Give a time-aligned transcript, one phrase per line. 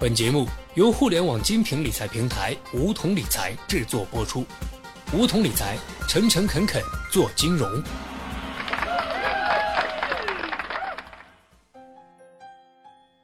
[0.00, 4.46] 本节目由互联网精品理财平台梧桐理财制作播出。
[5.12, 5.76] 梧桐理财，
[6.08, 7.70] 诚诚恳恳做金融。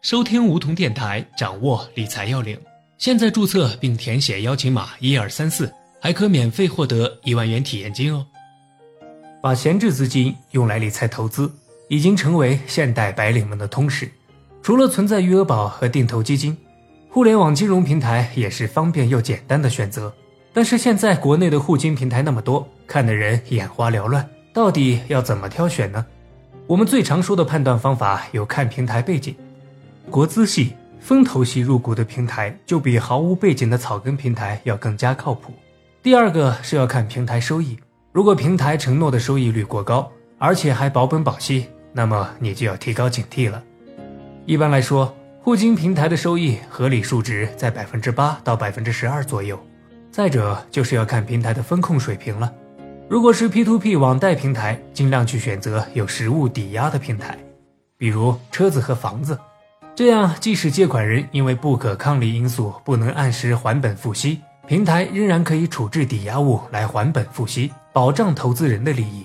[0.00, 2.58] 收听梧桐电台，掌握理财要领。
[2.96, 5.70] 现在注册并填写邀请码一二三四，
[6.00, 8.26] 还可免费获得一万元体验金哦。
[9.42, 11.52] 把闲置资金用来理财投资，
[11.90, 14.10] 已经成为现代白领们的通识。
[14.62, 16.56] 除了存在余额宝和定投基金，
[17.08, 20.12] 互联网金融平台也是方便又简单的选择。
[20.52, 26.06] 但是现在国内的互金平台那么多，看的人眼花缭乱，到底要怎么挑选呢？
[26.68, 29.34] 我们最常说的判断方法有看平台背景，
[30.08, 35.52] 国资系、风投系入股的平台就比毫无背景的草根平台要更加靠谱。
[36.04, 37.76] 第二个是要看平台收益，
[38.12, 40.08] 如果平台承诺的收益率过高，
[40.38, 43.60] 而且还保本保息，那么你就要提高警惕了。
[44.44, 49.58] 一般来说，互金平台的收益合理数值在百分之八到百分之十二左右。
[50.10, 52.52] 再者，就是要看平台的风控水平了。
[53.08, 57.38] 如果是 P2P 网贷平台，尽量去选择有实物抵押的平台，
[57.96, 59.38] 比如车子和房子。
[59.94, 69.24] 这样，即使借款人因为不可抗力因素不能按时还本付息，平台仍然可以处置抵押物来还本付息，保障投资人的利益。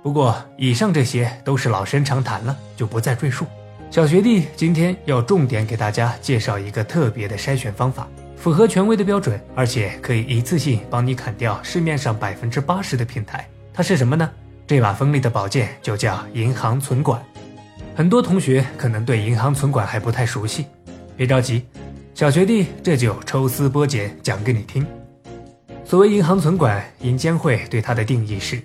[0.00, 3.44] 不过，以上这些都是老生常谈了，就不再赘述。
[3.90, 13.48] 小学弟今天要重点给大家介绍一个特别的筛选方法，符合权威的标准，而且可以一次性帮你砍掉市面上百分之八十的平台。
[13.72, 14.30] 它是什么呢？
[14.66, 17.20] 这把锋利的宝剑就叫银行存管。
[17.96, 20.66] 很多同学可能对银行存管还不太熟悉，
[21.16, 21.64] 别着急，
[22.14, 24.86] 小学弟这就抽丝剥茧讲给你听。
[25.82, 28.60] 所谓银行存管，银监会对它的定义是：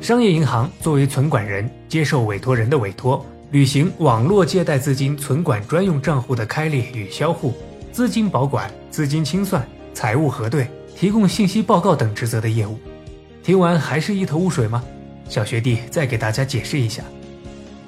[0.00, 3.26] 商业银行作为存管人，接受委托人的委托。
[3.52, 7.52] 履行网络借贷资金存管专用账户的开立与销户、
[7.92, 12.78] 资金保管、资金清算、财务核对、提供信息报告等职责的业务。
[13.42, 14.82] 听完还是一头雾水吗？
[15.28, 17.02] 小学弟再给大家解释一下：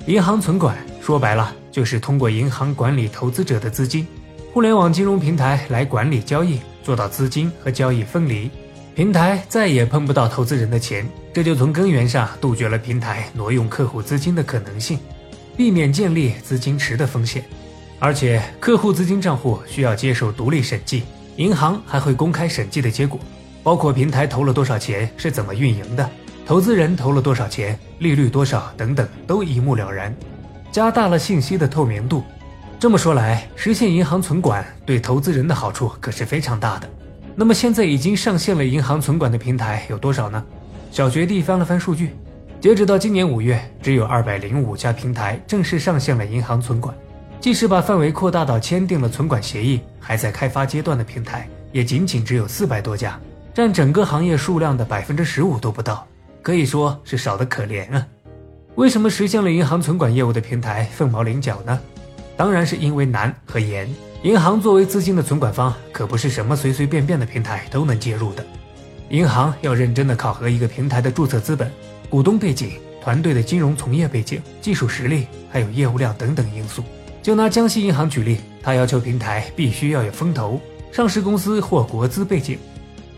[0.04, 4.06] 银行存管说白了就是通过银行管理投资者的资金，
[4.52, 8.50] 互联网金融平台来管理交易，做到资金和交易分离，
[8.94, 14.98] 平台再也碰不到投资人的钱，这就从根源上杜绝了平台挪用客户资金的可能性。
[15.56, 17.44] 避免建立资金池的风险，
[17.98, 21.04] 而且客户资金账户需要接受独立审计，
[21.37, 23.20] 银行还会公开审计的结果，
[23.62, 26.10] 包括平台投了多少钱，是怎么运营的，
[26.44, 30.14] 投资人投了多少钱，利率多少等等，都一目了然，
[30.72, 32.25] 加大了信息的透明度。
[32.78, 36.91] 这么说来，实现银行存管对投资人的好处可是非常大的。
[37.37, 40.44] 那么现在已经上线了银行存管的平台有多少呢？
[40.91, 42.10] 小学弟翻了翻数据。
[42.64, 46.97] 截止到今年五月，只有二百零五家平台正式上线了银行存管。
[47.38, 53.20] 即使把范围扩大到签订了存管协议、还在开发阶段的平台，也仅仅只有四百多家，
[53.52, 56.06] 占整个行业数量的百分之十五都不到，
[56.41, 58.06] 可以说是少得可怜啊！
[58.76, 61.78] 为什么实现了银行存管业务的平台凤毛麟角呢？
[62.34, 63.86] 当然是因为难和严。
[64.22, 68.42] 银行作为资金的存管方，可不是什么随随便便的平台都能接入的。
[69.14, 71.70] 银行要认真的考核一个平台的注册资本。
[72.10, 76.82] 股东背景、团队的金融从业背景、技术实力，还有业务量等等因素。
[77.22, 80.60] 就拿江西银行举例，它要求平台必须要有风投、
[80.91, 82.58] 上市公司或国资背景，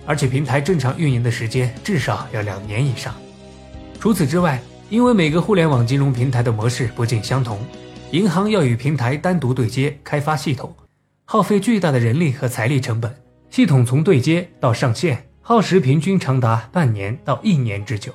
[0.05, 3.15] 而且平台正常运营的时间至少要两年以上。
[3.99, 7.59] 除此之外，因为每个互联网金融平台的模式不尽相同，
[8.11, 10.77] 银行要与平台单独对接开发系统，
[11.25, 13.11] 耗费巨大的人力和财力成本。
[13.49, 18.13] 系统从对接到上线，耗时平均长达半年到一年之久。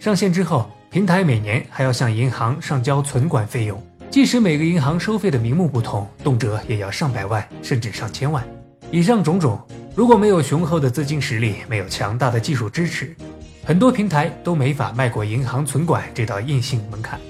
[0.00, 8.44] 上线之后，平台每年还要向银行上交存管费用，即使每个银行收费的名目不同，动辄也要上百万甚至上千万。
[8.90, 9.56] 以上种种，
[9.94, 13.14] 如果没有雄厚的资金实力，没有强大的技术支持，
[13.64, 17.20] 很多平台都没法迈过银行存管这道硬性门槛。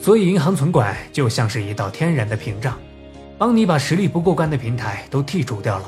[0.00, 2.74] 所以，银行存管就像是一道天然的屏障，
[3.36, 5.86] 帮你把实力不过关的平台都剔除掉了。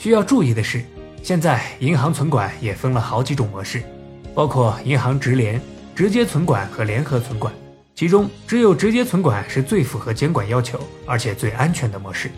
[0.00, 0.82] 需要注意的是，
[1.22, 3.82] 现在银行存管也分了好几种模式。
[4.32, 5.60] 包括银行直联、
[5.94, 7.52] 直接存管和联合存管，
[7.96, 12.30] 其中只有直接存管是最符合监管要求，而且最安全的模式。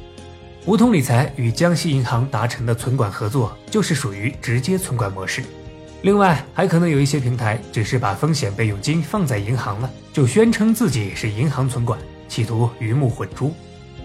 [0.65, 5.43] 梧桐理财与江西银行达成的存管合作就是属于直接存管模式。
[6.01, 11.99] 另外，还可能有一些平台只是把风险备用金放在银行了，就宣称自己是银行存管，
[12.29, 13.55] 企图鱼目混珠。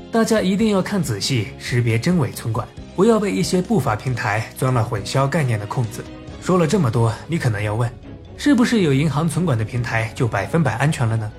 [0.10, 2.66] 大家一定要看仔细，识别真伪存管，
[2.96, 6.04] 不要被一些不法平台钻了混淆概念的空子。
[6.42, 7.92] 说了这么多，你可能要问，
[8.38, 11.30] 是不是有银行存管的平台就百分百安全了呢？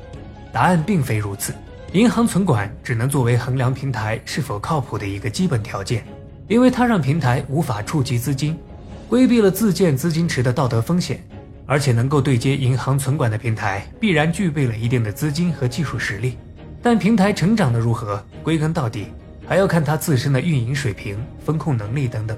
[0.53, 1.55] 答案并非如此。
[1.93, 6.05] 银行存管只能作为衡量平台是否靠谱的一个基本条件，
[6.47, 8.57] 因为它让平台无法触及资金，
[9.09, 11.25] 规避了自建资金池的道德风险，
[11.65, 16.37] 而且能够对接银行存管的平台必然具备了一定的资金和技术实力。
[16.83, 19.07] 但平台成长的如何，归根到底
[19.47, 22.37] 还要看它自身的运营水平、风控能力等等。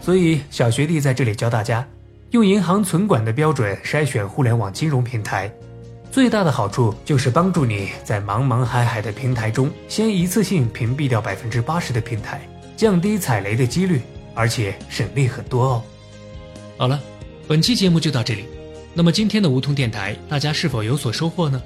[0.00, 1.86] 所以，小学弟在这里教大家，
[2.30, 5.52] 用银行存管的标准筛选互联网金融平台。
[6.10, 12.40] 最大的好处就是帮助你在茫茫海海的平台中，先一次性屏蔽掉百分之八十的平台，
[12.76, 14.00] 降低踩雷的几率，
[14.34, 15.82] 而且省力很多哦。
[16.78, 16.98] 好了，
[17.46, 18.46] 本期节目就到这里。
[18.94, 21.62] 那么今天的梧桐电台，大家是否有所收获呢？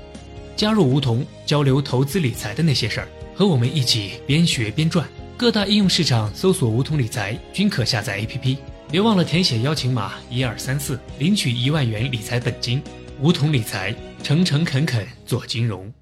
[0.57, 5.09] 加入梧桐，交流投资理财的那些事儿，和我们一起边学边赚。
[5.37, 8.57] 各大应用市场搜索“梧桐理财”均可下载 APP，
[8.91, 12.81] 别忘了填写邀请码一二三四，领取一万元理财本金。
[13.21, 15.93] 梧桐理财，诚诚恳恳做金融。